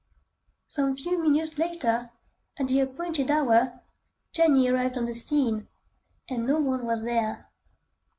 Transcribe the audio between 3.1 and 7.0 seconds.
hour, Jenny arrived on the scene, and no one